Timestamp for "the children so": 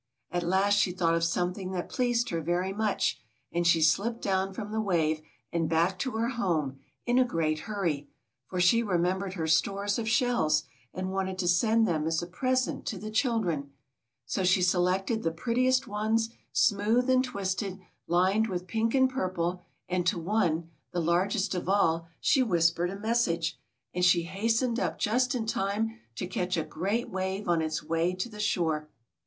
12.97-14.43